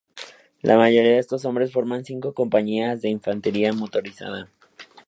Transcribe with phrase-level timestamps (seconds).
[0.63, 4.49] La mayoría de estos hombres forman cinco compañías de infantería motorizada.